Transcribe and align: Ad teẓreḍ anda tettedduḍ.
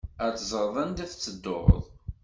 Ad 0.25 0.33
teẓreḍ 0.35 0.75
anda 0.83 1.05
tettedduḍ. 1.11 1.81